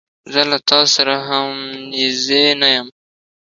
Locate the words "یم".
2.75-2.87